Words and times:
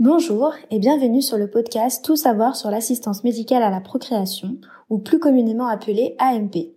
Bonjour 0.00 0.54
et 0.70 0.78
bienvenue 0.78 1.20
sur 1.20 1.36
le 1.36 1.50
podcast 1.50 2.02
Tout 2.02 2.16
savoir 2.16 2.56
sur 2.56 2.70
l'assistance 2.70 3.22
médicale 3.22 3.62
à 3.62 3.68
la 3.68 3.82
procréation, 3.82 4.56
ou 4.88 4.96
plus 4.96 5.18
communément 5.18 5.66
appelé 5.66 6.14
AMP. 6.18 6.72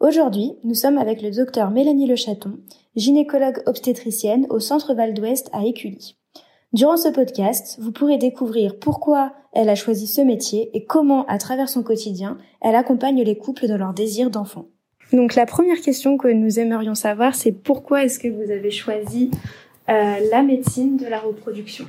Aujourd'hui, 0.00 0.54
nous 0.64 0.72
sommes 0.72 0.96
avec 0.96 1.20
le 1.20 1.30
docteur 1.30 1.70
Mélanie 1.70 2.06
Lechaton, 2.06 2.56
gynécologue 2.96 3.62
obstétricienne 3.66 4.46
au 4.48 4.60
Centre 4.60 4.94
Val 4.94 5.12
d'Ouest 5.12 5.50
à 5.52 5.66
Écully. 5.66 6.16
Durant 6.72 6.96
ce 6.96 7.10
podcast, 7.10 7.76
vous 7.82 7.92
pourrez 7.92 8.16
découvrir 8.16 8.78
pourquoi 8.78 9.34
elle 9.52 9.68
a 9.68 9.74
choisi 9.74 10.06
ce 10.06 10.22
métier 10.22 10.70
et 10.72 10.86
comment, 10.86 11.26
à 11.26 11.36
travers 11.36 11.68
son 11.68 11.82
quotidien, 11.82 12.38
elle 12.62 12.76
accompagne 12.76 13.22
les 13.22 13.36
couples 13.36 13.68
dans 13.68 13.76
leur 13.76 13.92
désir 13.92 14.30
d'enfant. 14.30 14.68
Donc 15.12 15.34
la 15.34 15.44
première 15.44 15.82
question 15.82 16.16
que 16.16 16.28
nous 16.28 16.58
aimerions 16.58 16.94
savoir, 16.94 17.34
c'est 17.34 17.52
pourquoi 17.52 18.04
est-ce 18.04 18.18
que 18.18 18.28
vous 18.28 18.50
avez 18.50 18.70
choisi 18.70 19.30
euh, 19.90 20.14
la 20.30 20.42
médecine 20.42 20.96
de 20.96 21.04
la 21.04 21.18
reproduction? 21.18 21.84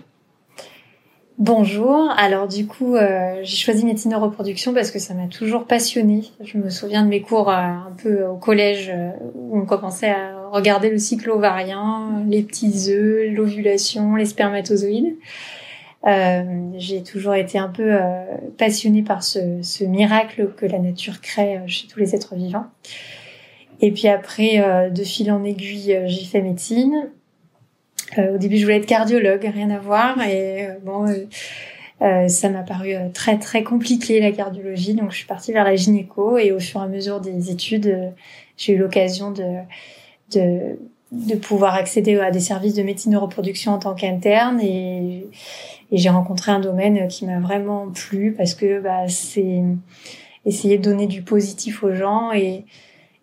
Bonjour, 1.38 2.09
alors 2.16 2.48
du 2.48 2.66
coup 2.66 2.95
euh, 2.95 3.39
j'ai 3.43 3.57
choisi 3.57 3.84
médecine 3.84 4.12
de 4.12 4.16
reproduction 4.16 4.73
parce 4.73 4.89
que 4.89 4.99
ça 4.99 5.13
m'a 5.13 5.27
toujours 5.27 5.66
passionnée. 5.66 6.23
Je 6.41 6.57
me 6.57 6.70
souviens 6.70 7.03
de 7.03 7.09
mes 7.09 7.20
cours 7.20 7.49
euh, 7.49 7.55
un 7.55 7.93
peu 8.02 8.23
au 8.23 8.38
collège 8.38 8.89
euh, 8.89 9.09
où 9.34 9.59
on 9.59 9.66
commençait 9.66 10.12
à 10.12 10.48
regarder 10.49 10.90
le 10.90 10.98
cycle 10.98 11.29
ovarien, 11.29 12.23
les 12.29 12.41
petits 12.41 12.90
œufs, 12.90 13.29
l'ovulation, 13.34 14.16
les 14.16 14.23
spermatozoïdes. 14.23 15.17
j'ai 16.77 17.03
toujours 17.03 17.35
été 17.35 17.57
un 17.57 17.67
peu 17.67 17.98
passionnée 18.57 19.02
par 19.02 19.21
ce, 19.21 19.62
ce, 19.62 19.84
miracle 19.84 20.54
que 20.55 20.65
la 20.65 20.79
nature 20.79 21.20
crée 21.20 21.59
chez 21.67 21.88
tous 21.88 21.99
les 21.99 22.15
êtres 22.15 22.35
vivants. 22.35 22.67
Et 23.81 23.91
puis 23.91 24.07
après, 24.07 24.90
de 24.90 25.04
fil 25.04 25.29
en 25.34 25.43
aiguille, 25.43 25.99
j'ai 26.05 26.26
fait 26.26 26.41
médecine. 26.41 27.10
Euh, 28.17 28.35
au 28.35 28.37
début, 28.37 28.57
je 28.57 28.63
voulais 28.63 28.77
être 28.77 28.85
cardiologue, 28.85 29.49
rien 29.53 29.70
à 29.70 29.79
voir. 29.79 30.21
Et 30.21 30.67
euh, 30.67 30.73
bon, 30.84 31.05
euh, 32.01 32.27
ça 32.27 32.49
m'a 32.49 32.63
paru 32.63 32.93
très 33.13 33.37
très 33.39 33.63
compliqué 33.63 34.20
la 34.20 34.31
cardiologie, 34.31 34.93
donc 34.93 35.11
je 35.11 35.17
suis 35.17 35.25
partie 35.25 35.51
vers 35.51 35.63
la 35.63 35.75
gynéco. 35.75 36.37
Et 36.37 36.51
au 36.51 36.59
fur 36.59 36.81
et 36.81 36.83
à 36.83 36.87
mesure 36.87 37.21
des 37.21 37.51
études, 37.51 38.13
j'ai 38.57 38.73
eu 38.73 38.77
l'occasion 38.77 39.31
de, 39.31 39.59
de 40.33 40.77
de 41.11 41.35
pouvoir 41.35 41.76
accéder 41.76 42.20
à 42.20 42.31
des 42.31 42.39
services 42.39 42.73
de 42.73 42.83
médecine 42.83 43.13
de 43.13 43.17
reproduction 43.17 43.71
en 43.71 43.77
tant 43.77 43.93
qu'interne 43.93 44.59
et, 44.59 45.27
et 45.91 45.98
j'ai 45.98 46.09
rencontré 46.09 46.51
un 46.51 46.59
domaine 46.59 47.07
qui 47.07 47.26
m'a 47.26 47.39
vraiment 47.39 47.89
plu 47.89 48.33
parce 48.33 48.53
que 48.53 48.81
bah, 48.81 49.07
c'est 49.07 49.61
essayer 50.45 50.77
de 50.77 50.83
donner 50.83 51.07
du 51.07 51.21
positif 51.21 51.83
aux 51.83 51.93
gens 51.93 52.31
et, 52.33 52.65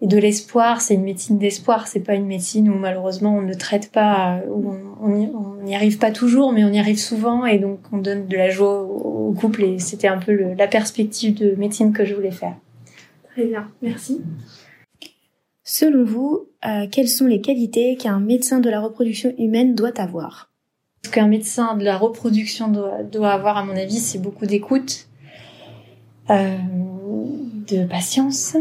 et 0.03 0.07
de 0.07 0.19
l'espoir. 0.19 0.83
C'est 0.83 0.95
une 0.95 1.05
médecine 1.05 1.39
d'espoir. 1.39 1.87
C'est 1.87 2.01
pas 2.01 2.15
une 2.15 2.27
médecine 2.27 2.69
où 2.69 2.75
malheureusement 2.75 3.35
on 3.35 3.43
ne 3.43 3.55
traite 3.55 3.91
pas, 3.91 4.41
où 4.51 4.75
on 5.01 5.63
n'y 5.63 5.75
arrive 5.75 5.97
pas 5.97 6.11
toujours, 6.11 6.53
mais 6.53 6.65
on 6.65 6.73
y 6.73 6.79
arrive 6.79 6.99
souvent 6.99 7.47
et 7.47 7.59
donc 7.59 7.81
on 7.93 7.99
donne 7.99 8.27
de 8.27 8.37
la 8.37 8.51
joie 8.51 8.83
au, 8.83 9.33
couple 9.33 9.65
et 9.65 9.79
c'était 9.79 10.09
un 10.09 10.19
peu 10.19 10.33
le, 10.33 10.53
la 10.53 10.67
perspective 10.67 11.33
de 11.33 11.55
médecine 11.55 11.95
que 11.95 12.05
je 12.05 12.15
voulais 12.15 12.33
faire. 12.33 12.55
Très 13.33 13.47
bien, 13.47 13.67
merci. 13.81 14.21
Selon 15.65 16.05
vous, 16.05 16.49
euh, 16.67 16.87
quelles 16.91 17.09
sont 17.09 17.27
les 17.27 17.41
qualités 17.41 17.97
qu'un 17.97 18.21
médecin 18.21 18.61
de 18.61 18.69
la 18.69 18.81
reproduction 18.81 19.33
humaine 19.39 19.75
doit 19.75 19.99
avoir? 19.99 20.51
Ce 21.03 21.11
qu'un 21.11 21.29
médecin 21.29 21.77
de 21.77 21.85
la 21.85 21.97
reproduction 21.97 22.69
doit, 22.69 23.03
doit 23.03 23.31
avoir, 23.31 23.57
à 23.57 23.65
mon 23.65 23.75
avis, 23.75 23.97
c'est 23.97 24.19
beaucoup 24.19 24.45
d'écoute, 24.45 25.09
euh, 26.29 26.59
de 27.69 27.87
patience, 27.87 28.57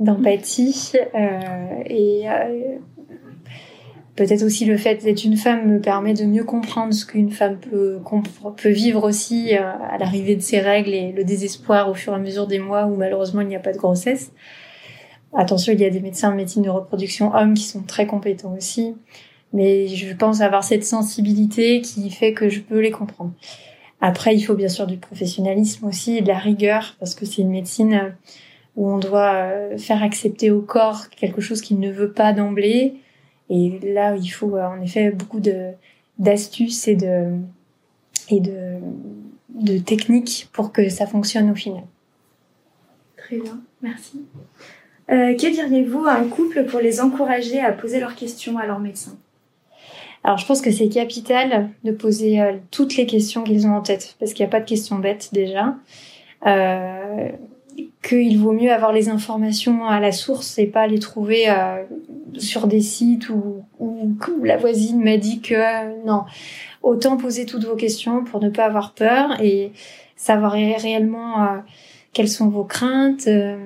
d'empathie 0.00 0.92
euh, 1.14 1.82
et 1.86 2.28
euh, 2.28 2.76
peut-être 4.16 4.42
aussi 4.42 4.64
le 4.64 4.76
fait 4.76 5.02
d'être 5.02 5.24
une 5.24 5.36
femme 5.36 5.68
me 5.68 5.80
permet 5.80 6.14
de 6.14 6.24
mieux 6.24 6.44
comprendre 6.44 6.92
ce 6.92 7.04
qu'une 7.04 7.30
femme 7.30 7.58
peut, 7.58 7.98
peut 8.56 8.68
vivre 8.70 9.04
aussi 9.04 9.56
euh, 9.56 9.60
à 9.90 9.98
l'arrivée 9.98 10.36
de 10.36 10.42
ses 10.42 10.60
règles 10.60 10.94
et 10.94 11.12
le 11.12 11.24
désespoir 11.24 11.88
au 11.88 11.94
fur 11.94 12.12
et 12.12 12.16
à 12.16 12.18
mesure 12.18 12.46
des 12.46 12.58
mois 12.58 12.86
où 12.86 12.96
malheureusement 12.96 13.40
il 13.40 13.48
n'y 13.48 13.56
a 13.56 13.60
pas 13.60 13.72
de 13.72 13.78
grossesse. 13.78 14.32
Attention, 15.36 15.72
il 15.72 15.80
y 15.80 15.84
a 15.84 15.90
des 15.90 16.00
médecins 16.00 16.30
en 16.30 16.36
médecine 16.36 16.62
de 16.62 16.70
reproduction 16.70 17.34
hommes 17.34 17.54
qui 17.54 17.64
sont 17.64 17.82
très 17.82 18.06
compétents 18.06 18.54
aussi, 18.56 18.94
mais 19.52 19.88
je 19.88 20.14
pense 20.14 20.40
avoir 20.40 20.62
cette 20.62 20.84
sensibilité 20.84 21.80
qui 21.80 22.08
fait 22.10 22.32
que 22.32 22.48
je 22.48 22.60
peux 22.60 22.78
les 22.78 22.92
comprendre. 22.92 23.32
Après, 24.00 24.36
il 24.36 24.42
faut 24.42 24.54
bien 24.54 24.68
sûr 24.68 24.86
du 24.86 24.96
professionnalisme 24.96 25.86
aussi 25.86 26.18
et 26.18 26.20
de 26.20 26.28
la 26.28 26.38
rigueur 26.38 26.94
parce 27.00 27.16
que 27.16 27.26
c'est 27.26 27.42
une 27.42 27.50
médecine 27.50 28.14
où 28.76 28.90
on 28.90 28.98
doit 28.98 29.34
euh, 29.34 29.78
faire 29.78 30.02
accepter 30.02 30.50
au 30.50 30.60
corps 30.60 31.08
quelque 31.10 31.40
chose 31.40 31.60
qu'il 31.60 31.78
ne 31.78 31.90
veut 31.90 32.12
pas 32.12 32.32
d'emblée. 32.32 32.94
Et 33.50 33.78
là, 33.82 34.16
il 34.16 34.28
faut 34.28 34.56
euh, 34.56 34.66
en 34.66 34.80
effet 34.80 35.10
beaucoup 35.10 35.40
de 35.40 35.70
d'astuces 36.18 36.88
et 36.88 36.96
de 36.96 37.36
et 38.30 38.40
de 38.40 38.78
de 39.50 39.78
techniques 39.78 40.48
pour 40.52 40.72
que 40.72 40.88
ça 40.88 41.06
fonctionne 41.06 41.50
au 41.50 41.54
final. 41.54 41.84
Très 43.16 43.38
bien, 43.38 43.60
merci. 43.80 44.24
Euh, 45.10 45.34
que 45.34 45.52
diriez-vous 45.52 46.06
à 46.06 46.12
un 46.12 46.28
couple 46.28 46.64
pour 46.64 46.80
les 46.80 47.00
encourager 47.00 47.60
à 47.60 47.72
poser 47.72 48.00
leurs 48.00 48.14
questions 48.14 48.58
à 48.58 48.66
leur 48.66 48.80
médecin? 48.80 49.16
Alors 50.24 50.38
je 50.38 50.46
pense 50.46 50.62
que 50.62 50.70
c'est 50.70 50.88
capital 50.88 51.68
de 51.84 51.92
poser 51.92 52.40
euh, 52.40 52.54
toutes 52.70 52.96
les 52.96 53.04
questions 53.04 53.44
qu'ils 53.44 53.66
ont 53.66 53.74
en 53.74 53.82
tête, 53.82 54.16
parce 54.18 54.32
qu'il 54.32 54.44
n'y 54.44 54.48
a 54.48 54.50
pas 54.50 54.60
de 54.60 54.64
questions 54.64 54.98
bêtes 54.98 55.28
déjà. 55.32 55.76
Euh, 56.46 57.28
qu'il 58.06 58.38
vaut 58.38 58.52
mieux 58.52 58.70
avoir 58.70 58.92
les 58.92 59.08
informations 59.08 59.86
à 59.86 59.98
la 59.98 60.12
source 60.12 60.58
et 60.58 60.66
pas 60.66 60.86
les 60.86 60.98
trouver 60.98 61.48
euh, 61.48 61.82
sur 62.36 62.66
des 62.66 62.80
sites 62.80 63.30
où, 63.30 63.64
où, 63.80 64.14
la 64.42 64.56
voisine 64.56 65.02
m'a 65.02 65.16
dit 65.16 65.40
que 65.40 66.04
non. 66.06 66.24
Autant 66.82 67.16
poser 67.16 67.46
toutes 67.46 67.64
vos 67.64 67.76
questions 67.76 68.22
pour 68.24 68.40
ne 68.40 68.50
pas 68.50 68.66
avoir 68.66 68.92
peur 68.92 69.40
et 69.40 69.72
savoir 70.16 70.52
réellement 70.52 71.42
euh, 71.42 71.46
quelles 72.12 72.28
sont 72.28 72.48
vos 72.48 72.64
craintes, 72.64 73.26
euh, 73.26 73.56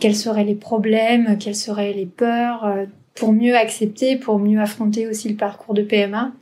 quels 0.00 0.16
seraient 0.16 0.44
les 0.44 0.54
problèmes, 0.54 1.38
quelles 1.38 1.56
seraient 1.56 1.94
les 1.94 2.06
peurs, 2.06 2.70
pour 3.14 3.32
mieux 3.32 3.56
accepter, 3.56 4.16
pour 4.16 4.38
mieux 4.38 4.60
affronter 4.60 5.08
aussi 5.08 5.30
le 5.30 5.36
parcours 5.36 5.72
de 5.72 5.82
PMA. 5.82 6.32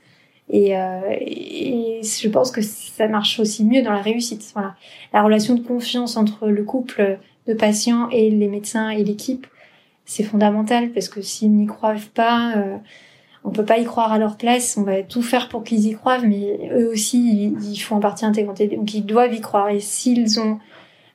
Et, 0.51 0.77
euh, 0.77 1.01
et, 1.21 2.01
je 2.03 2.29
pense 2.29 2.51
que 2.51 2.61
ça 2.61 3.09
marche 3.09 3.41
aussi 3.41 3.65
mieux 3.65 3.83
dans 3.83 3.93
la 3.93 4.03
réussite. 4.03 4.51
Voilà, 4.53 4.75
la 5.13 5.23
relation 5.23 5.55
de 5.55 5.61
confiance 5.61 6.17
entre 6.17 6.49
le 6.49 6.65
couple 6.65 7.19
de 7.47 7.55
patients 7.55 8.09
et 8.11 8.31
les 8.31 8.49
médecins 8.49 8.91
et 8.91 9.05
l'équipe, 9.05 9.47
c'est 10.05 10.23
fondamental 10.23 10.91
parce 10.91 11.09
que 11.09 11.23
s'ils 11.23 11.53
n'y 11.53 11.67
croient 11.67 11.95
pas, 12.15 12.57
euh, 12.57 12.77
on 13.43 13.51
peut 13.51 13.65
pas 13.65 13.79
y 13.79 13.85
croire 13.85 14.13
à 14.13 14.19
leur 14.19 14.37
place. 14.37 14.77
On 14.77 14.83
va 14.83 15.03
tout 15.03 15.23
faire 15.23 15.49
pour 15.49 15.65
qu'ils 15.65 15.87
y 15.87 15.95
croient, 15.95 16.19
mais 16.19 16.71
eux 16.73 16.91
aussi, 16.91 17.55
ils, 17.59 17.79
font 17.79 17.97
en 17.97 18.01
partie 18.01 18.27
intégrante. 18.27 18.61
Donc 18.63 18.93
ils 18.93 19.05
doivent 19.05 19.35
y 19.35 19.41
croire. 19.41 19.71
Et 19.71 19.81
s'ils 19.81 20.41
ont 20.41 20.59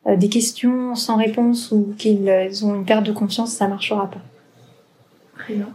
euh, 0.07 0.15
des 0.15 0.29
questions 0.29 0.95
sans 0.95 1.17
réponse 1.17 1.71
ou 1.71 1.93
qu'ils 1.97 2.31
ont 2.63 2.75
une 2.75 2.85
perte 2.85 3.05
de 3.05 3.11
confiance, 3.11 3.51
ça 3.51 3.67
marchera 3.67 4.09
pas. 4.09 4.21
Très 5.37 5.53
bien. 5.53 5.69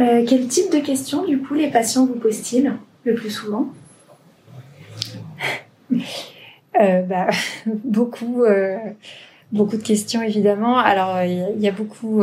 Euh, 0.00 0.24
quel 0.26 0.46
type 0.46 0.72
de 0.72 0.78
questions, 0.78 1.24
du 1.26 1.38
coup, 1.40 1.54
les 1.54 1.68
patients 1.68 2.06
vous 2.06 2.14
posent-ils 2.14 2.72
le 3.04 3.14
plus 3.14 3.30
souvent 3.30 3.66
euh, 5.92 7.02
bah, 7.02 7.28
beaucoup, 7.66 8.44
euh, 8.44 8.78
beaucoup 9.52 9.76
de 9.76 9.82
questions 9.82 10.22
évidemment. 10.22 10.78
Alors 10.78 11.22
il 11.22 11.60
y, 11.60 11.68
a 11.68 11.72
beaucoup 11.72 12.22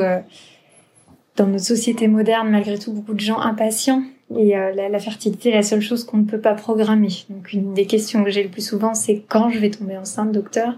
dans 1.36 1.48
notre 1.48 1.66
société 1.66 2.08
moderne, 2.08 2.50
malgré 2.50 2.80
tout, 2.80 2.94
beaucoup 2.94 3.14
de 3.14 3.20
gens 3.20 3.40
impatients. 3.40 4.04
Et 4.38 4.54
la, 4.54 5.00
fertilité 5.00 5.50
est 5.50 5.56
la 5.56 5.64
seule 5.64 5.82
chose 5.82 6.04
qu'on 6.04 6.18
ne 6.18 6.26
peut 6.26 6.42
pas 6.42 6.54
programmer. 6.54 7.10
Donc 7.30 7.54
une 7.54 7.74
des 7.74 7.86
questions 7.86 8.24
que 8.24 8.30
j'ai 8.30 8.44
le 8.44 8.50
plus 8.50 8.66
souvent, 8.66 8.94
c'est 8.94 9.24
quand 9.28 9.50
je 9.50 9.60
vais 9.60 9.70
tomber 9.70 9.98
enceinte, 9.98 10.32
docteur? 10.32 10.78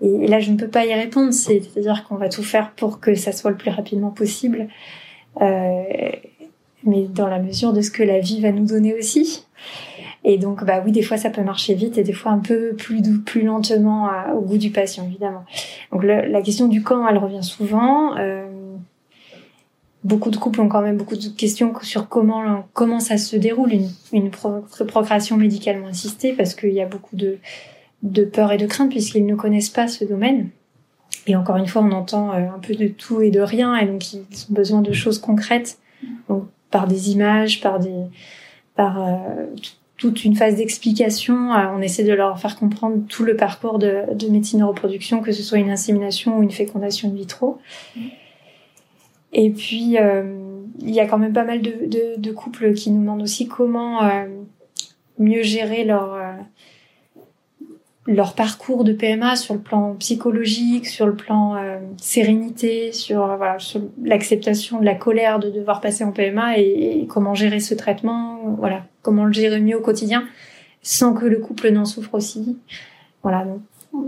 Et, 0.00 0.26
là, 0.26 0.40
je 0.40 0.50
ne 0.50 0.56
peux 0.56 0.68
pas 0.68 0.86
y 0.86 0.94
répondre. 0.94 1.32
C'est-à-dire 1.32 2.04
qu'on 2.08 2.16
va 2.16 2.28
tout 2.28 2.42
faire 2.42 2.72
pour 2.72 3.00
que 3.00 3.14
ça 3.14 3.32
soit 3.32 3.50
le 3.50 3.56
plus 3.56 3.70
rapidement 3.70 4.10
possible. 4.10 4.68
Euh, 5.40 6.10
mais 6.84 7.02
dans 7.02 7.28
la 7.28 7.38
mesure 7.38 7.72
de 7.72 7.80
ce 7.80 7.90
que 7.90 8.02
la 8.02 8.20
vie 8.20 8.40
va 8.40 8.52
nous 8.52 8.66
donner 8.66 8.94
aussi. 8.94 9.46
Et 10.24 10.36
donc, 10.38 10.64
bah 10.64 10.82
oui, 10.84 10.92
des 10.92 11.02
fois 11.02 11.16
ça 11.16 11.30
peut 11.30 11.42
marcher 11.42 11.74
vite 11.74 11.96
et 11.98 12.02
des 12.02 12.12
fois 12.12 12.32
un 12.32 12.38
peu 12.38 12.74
plus 12.74 13.02
plus 13.24 13.42
lentement 13.42 14.10
au 14.34 14.40
goût 14.40 14.58
du 14.58 14.70
patient, 14.70 15.04
évidemment. 15.04 15.44
Donc 15.92 16.04
la 16.04 16.42
question 16.42 16.68
du 16.68 16.82
quand, 16.82 17.06
elle 17.08 17.18
revient 17.18 17.42
souvent. 17.42 18.16
Euh, 18.18 18.46
beaucoup 20.04 20.30
de 20.30 20.36
couples 20.36 20.60
ont 20.60 20.68
quand 20.68 20.82
même 20.82 20.96
beaucoup 20.96 21.16
de 21.16 21.28
questions 21.28 21.72
sur 21.82 22.08
comment 22.08 22.64
comment 22.72 23.00
ça 23.00 23.18
se 23.18 23.36
déroule 23.36 23.72
une, 23.72 23.88
une 24.12 24.30
procréation 24.30 25.36
médicalement 25.36 25.88
assistée, 25.88 26.32
parce 26.32 26.54
qu'il 26.54 26.72
y 26.72 26.82
a 26.82 26.86
beaucoup 26.86 27.16
de 27.16 27.38
de 28.02 28.24
peur 28.24 28.52
et 28.52 28.56
de 28.56 28.66
crainte 28.66 28.90
puisqu'ils 28.90 29.26
ne 29.26 29.34
connaissent 29.34 29.70
pas 29.70 29.88
ce 29.88 30.04
domaine. 30.04 30.50
Et 31.26 31.36
encore 31.36 31.56
une 31.56 31.66
fois, 31.66 31.82
on 31.82 31.92
entend 31.92 32.32
euh, 32.32 32.48
un 32.54 32.58
peu 32.58 32.74
de 32.74 32.88
tout 32.88 33.20
et 33.20 33.30
de 33.30 33.40
rien, 33.40 33.76
et 33.76 33.86
donc 33.86 34.12
ils 34.12 34.20
ont 34.20 34.54
besoin 34.54 34.80
de 34.80 34.92
choses 34.92 35.18
concrètes, 35.18 35.78
donc 36.28 36.44
par 36.70 36.86
des 36.86 37.10
images, 37.12 37.60
par 37.60 37.78
des, 37.78 38.04
par 38.74 39.02
euh, 39.02 39.46
toute 39.96 40.24
une 40.24 40.34
phase 40.34 40.56
d'explication. 40.56 41.52
Euh, 41.52 41.66
on 41.76 41.82
essaie 41.82 42.04
de 42.04 42.12
leur 42.12 42.38
faire 42.40 42.56
comprendre 42.56 43.02
tout 43.08 43.24
le 43.24 43.36
parcours 43.36 43.78
de, 43.78 44.14
de, 44.14 44.28
médecine 44.28 44.60
de 44.60 44.64
reproduction, 44.64 45.20
que 45.20 45.32
ce 45.32 45.42
soit 45.42 45.58
une 45.58 45.70
insémination 45.70 46.38
ou 46.38 46.42
une 46.42 46.50
fécondation 46.50 47.08
in 47.08 47.14
vitro. 47.14 47.58
Et 49.32 49.50
puis, 49.50 49.96
il 50.80 50.90
y 50.90 50.98
a 50.98 51.06
quand 51.06 51.18
même 51.18 51.32
pas 51.32 51.44
mal 51.44 51.60
de, 51.62 52.32
couples 52.32 52.72
qui 52.74 52.90
nous 52.90 53.00
demandent 53.00 53.22
aussi 53.22 53.46
comment 53.46 54.00
mieux 55.20 55.42
gérer 55.42 55.84
leur 55.84 56.18
leur 58.10 58.34
parcours 58.34 58.82
de 58.82 58.92
PMA 58.92 59.36
sur 59.36 59.54
le 59.54 59.60
plan 59.60 59.94
psychologique, 59.94 60.86
sur 60.86 61.06
le 61.06 61.14
plan 61.14 61.54
euh, 61.54 61.78
sérénité, 61.96 62.92
sur, 62.92 63.24
euh, 63.24 63.36
sur 63.58 63.82
l'acceptation 64.02 64.80
de 64.80 64.84
la 64.84 64.96
colère 64.96 65.38
de 65.38 65.48
devoir 65.48 65.80
passer 65.80 66.02
en 66.02 66.10
PMA 66.10 66.58
et, 66.58 67.06
comment 67.08 67.34
gérer 67.34 67.60
ce 67.60 67.74
traitement, 67.74 68.40
voilà, 68.58 68.84
comment 69.02 69.24
le 69.24 69.32
gérer 69.32 69.60
mieux 69.60 69.76
au 69.76 69.80
quotidien 69.80 70.24
sans 70.82 71.14
que 71.14 71.26
le 71.26 71.38
couple 71.38 71.70
n'en 71.70 71.84
souffre 71.84 72.14
aussi. 72.14 72.58
Voilà, 73.22 73.44
donc 73.44 73.60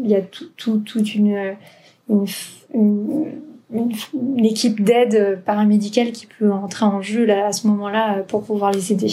il 0.02 0.10
y 0.10 0.16
a 0.16 0.22
tout, 0.22 0.48
tout, 0.56 0.78
toute 0.78 1.14
une, 1.14 1.54
une, 2.08 2.26
une 2.74 4.44
équipe 4.44 4.82
d'aide 4.82 5.42
paramédicale 5.44 6.12
qui 6.12 6.26
peut 6.26 6.50
entrer 6.50 6.86
en 6.86 7.02
jeu 7.02 7.24
là, 7.24 7.46
à 7.46 7.52
ce 7.52 7.66
moment-là 7.68 8.22
pour 8.26 8.42
pouvoir 8.42 8.72
les 8.72 8.92
aider. 8.92 9.12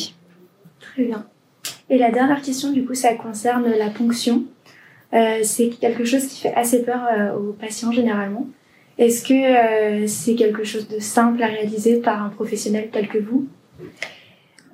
Très 0.79 1.03
bien. 1.03 1.25
Et 1.89 1.97
la 1.97 2.11
dernière 2.11 2.41
question, 2.41 2.71
du 2.71 2.85
coup, 2.85 2.93
ça 2.93 3.13
concerne 3.15 3.67
la 3.67 3.89
ponction. 3.89 4.45
Euh, 5.13 5.39
c'est 5.43 5.69
quelque 5.69 6.05
chose 6.05 6.25
qui 6.27 6.41
fait 6.41 6.53
assez 6.53 6.83
peur 6.83 7.01
euh, 7.11 7.33
aux 7.35 7.53
patients 7.53 7.91
généralement. 7.91 8.47
Est-ce 8.97 9.23
que 9.23 9.33
euh, 9.33 10.07
c'est 10.07 10.35
quelque 10.35 10.63
chose 10.63 10.87
de 10.87 10.99
simple 10.99 11.41
à 11.41 11.47
réaliser 11.47 12.01
par 12.01 12.21
un 12.21 12.29
professionnel 12.29 12.89
tel 12.91 13.07
que 13.07 13.17
vous? 13.17 13.47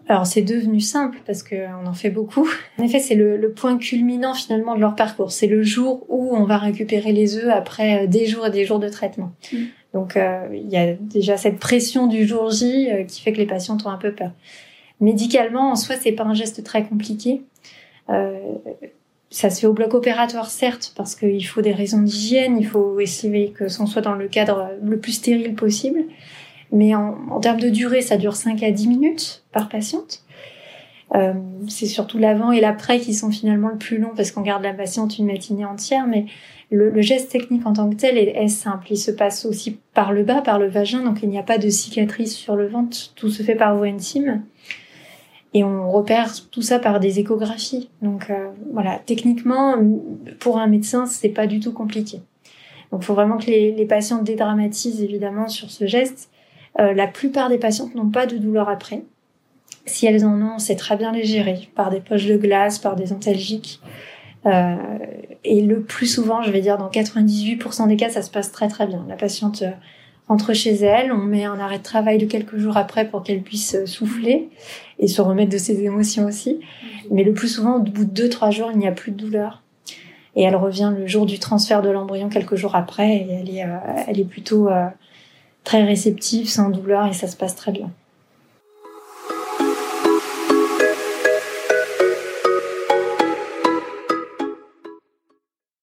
Alors 0.07 0.27
c'est 0.27 0.41
devenu 0.41 0.81
simple 0.81 1.19
parce 1.25 1.41
qu'on 1.41 1.85
en 1.85 1.93
fait 1.93 2.09
beaucoup. 2.09 2.47
En 2.77 2.83
effet, 2.83 2.99
c'est 2.99 3.15
le, 3.15 3.51
point 3.51 3.77
culminant 3.77 4.33
finalement 4.33 4.75
de 4.75 4.81
leur 4.81 4.95
parcours. 4.95 5.31
C'est 5.31 5.47
le 5.47 5.63
jour 5.63 6.05
où 6.09 6.35
on 6.35 6.43
va 6.43 6.57
récupérer 6.57 7.11
les 7.11 7.37
œufs 7.37 7.49
après 7.49 8.07
des 8.07 8.25
jours 8.25 8.45
et 8.47 8.51
des 8.51 8.65
jours 8.65 8.79
de 8.79 8.89
traitement. 8.89 9.31
Mm. 9.51 9.57
Donc 9.93 10.19
il 10.53 10.69
y 10.69 10.77
a 10.77 10.93
déjà 10.93 11.37
cette 11.37 11.57
pression 11.57 12.05
du 12.07 12.27
jour 12.27 12.51
J 12.51 12.89
qui 13.07 13.21
fait 13.21 13.31
que 13.31 13.37
les 13.37 13.45
patients 13.45 13.77
ont 13.85 13.89
un 13.89 13.97
peu 13.97 14.11
peur. 14.11 14.31
Médicalement, 15.01 15.71
en 15.71 15.75
soi, 15.75 15.95
c'est 15.99 16.13
pas 16.13 16.23
un 16.23 16.33
geste 16.33 16.63
très 16.63 16.83
compliqué. 16.83 17.41
Euh, 18.09 18.55
ça 19.35 19.49
se 19.49 19.59
fait 19.59 19.67
au 19.67 19.73
bloc 19.73 19.93
opératoire, 19.93 20.49
certes, 20.49 20.93
parce 20.95 21.13
qu'il 21.13 21.45
faut 21.45 21.59
des 21.59 21.73
raisons 21.73 22.01
d'hygiène, 22.01 22.57
il 22.57 22.65
faut 22.65 23.01
essayer 23.01 23.49
que 23.49 23.67
ce 23.67 23.85
soit 23.85 24.01
dans 24.01 24.13
le 24.13 24.29
cadre 24.29 24.69
le 24.81 24.97
plus 24.97 25.11
stérile 25.11 25.55
possible. 25.55 26.05
Mais 26.71 26.95
en, 26.95 27.41
termes 27.41 27.59
de 27.59 27.67
durée, 27.67 28.01
ça 28.01 28.15
dure 28.15 28.37
5 28.37 28.63
à 28.63 28.71
10 28.71 28.87
minutes 28.87 29.43
par 29.51 29.67
patiente. 29.67 30.23
Euh, 31.15 31.33
c'est 31.67 31.85
surtout 31.85 32.17
l'avant 32.17 32.53
et 32.53 32.61
l'après 32.61 33.01
qui 33.01 33.13
sont 33.13 33.29
finalement 33.29 33.67
le 33.67 33.77
plus 33.77 33.97
long 33.97 34.11
parce 34.15 34.31
qu'on 34.31 34.41
garde 34.41 34.63
la 34.63 34.73
patiente 34.73 35.19
une 35.19 35.25
matinée 35.25 35.65
entière. 35.65 36.07
Mais 36.07 36.27
le, 36.71 37.01
geste 37.01 37.29
technique 37.29 37.65
en 37.65 37.73
tant 37.73 37.89
que 37.89 37.95
tel 37.95 38.17
est, 38.17 38.41
est, 38.41 38.47
simple. 38.47 38.87
Il 38.89 38.97
se 38.97 39.11
passe 39.11 39.43
aussi 39.43 39.77
par 39.93 40.13
le 40.13 40.23
bas, 40.23 40.41
par 40.43 40.59
le 40.59 40.69
vagin, 40.69 41.03
donc 41.03 41.23
il 41.23 41.27
n'y 41.27 41.37
a 41.37 41.43
pas 41.43 41.57
de 41.57 41.67
cicatrice 41.67 42.33
sur 42.33 42.55
le 42.55 42.67
ventre. 42.67 43.11
Tout 43.15 43.29
se 43.29 43.43
fait 43.43 43.55
par 43.55 43.75
voie 43.75 43.87
intime 43.87 44.43
et 45.55 45.63
on 45.63 45.89
repère 45.89 46.33
tout 46.51 46.61
ça 46.61 46.79
par 46.79 46.99
des 46.99 47.19
échographies. 47.19 47.89
Donc 48.01 48.29
euh, 48.29 48.49
voilà, 48.73 48.99
techniquement, 49.05 49.75
pour 50.39 50.59
un 50.59 50.67
médecin, 50.67 51.05
c'est 51.05 51.29
pas 51.29 51.47
du 51.47 51.61
tout 51.61 51.71
compliqué. 51.71 52.19
Donc 52.91 53.01
il 53.01 53.05
faut 53.05 53.13
vraiment 53.13 53.37
que 53.37 53.45
les, 53.45 53.71
les, 53.71 53.85
patients 53.85 54.21
dédramatisent 54.21 55.01
évidemment 55.01 55.47
sur 55.47 55.71
ce 55.71 55.87
geste. 55.87 56.29
Euh, 56.77 56.93
la 56.93 57.07
plupart 57.07 57.47
des 57.47 57.57
patientes 57.57 57.95
n'ont 57.95 58.09
pas 58.09 58.25
de 58.25 58.37
douleur 58.37 58.67
après. 58.67 59.03
Si 59.85 60.05
elles 60.05 60.25
en 60.25 60.41
ont, 60.41 60.59
c'est 60.59 60.75
très 60.75 60.97
bien 60.97 61.13
les 61.13 61.23
gérer 61.23 61.69
par 61.73 61.89
des 61.89 62.01
poches 62.01 62.25
de 62.25 62.35
glace, 62.35 62.77
par 62.77 62.97
des 62.97 63.13
antalgiques. 63.13 63.79
Euh, 64.45 64.75
et 65.45 65.61
le 65.61 65.83
plus 65.83 66.07
souvent, 66.07 66.41
je 66.41 66.51
vais 66.51 66.59
dire 66.59 66.77
dans 66.77 66.89
98% 66.89 67.87
des 67.87 67.95
cas, 67.95 68.09
ça 68.09 68.21
se 68.21 68.29
passe 68.29 68.51
très 68.51 68.67
très 68.67 68.87
bien. 68.87 69.05
La 69.07 69.15
patiente 69.15 69.61
euh, 69.61 69.71
rentre 70.27 70.53
chez 70.53 70.73
elle, 70.75 71.11
on 71.11 71.17
met 71.17 71.45
un 71.45 71.59
arrêt 71.59 71.77
de 71.77 71.83
travail 71.83 72.17
de 72.17 72.25
quelques 72.25 72.57
jours 72.57 72.77
après 72.77 73.07
pour 73.07 73.23
qu'elle 73.23 73.41
puisse 73.41 73.75
euh, 73.75 73.85
souffler 73.85 74.49
et 74.99 75.07
se 75.07 75.21
remettre 75.21 75.51
de 75.51 75.57
ses 75.57 75.83
émotions 75.83 76.25
aussi. 76.25 76.59
Mais 77.11 77.23
le 77.23 77.33
plus 77.33 77.47
souvent, 77.47 77.77
au 77.77 77.81
bout 77.81 78.05
de 78.05 78.11
deux, 78.11 78.29
trois 78.29 78.49
jours, 78.49 78.69
il 78.71 78.79
n'y 78.79 78.87
a 78.87 78.91
plus 78.91 79.11
de 79.11 79.17
douleur. 79.17 79.61
Et 80.35 80.43
elle 80.43 80.55
revient 80.55 80.91
le 80.97 81.07
jour 81.07 81.25
du 81.25 81.39
transfert 81.39 81.81
de 81.81 81.89
l'embryon 81.89 82.29
quelques 82.29 82.55
jours 82.55 82.75
après 82.75 83.15
et 83.15 83.27
elle 83.31 83.49
est, 83.49 83.63
euh, 83.63 84.03
elle 84.07 84.19
est 84.19 84.25
plutôt 84.25 84.67
euh, 84.67 84.87
très 85.63 85.83
réceptive, 85.83 86.49
sans 86.49 86.69
douleur 86.69 87.07
et 87.07 87.13
ça 87.13 87.27
se 87.27 87.37
passe 87.37 87.55
très 87.55 87.71
bien. 87.71 87.91